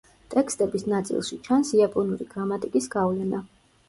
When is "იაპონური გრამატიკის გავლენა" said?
1.79-3.43